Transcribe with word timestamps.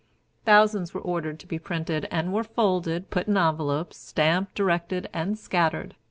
Thousands 0.45 0.95
were 0.95 1.01
ordered 1.01 1.39
to 1.41 1.45
be 1.47 1.59
printed, 1.59 2.07
and 2.09 2.33
were 2.33 2.43
folded, 2.43 3.11
put 3.11 3.27
in 3.27 3.37
envelopes, 3.37 3.97
stamped, 3.97 4.55
directed, 4.55 5.07
and 5.13 5.37
scattered. 5.37 5.93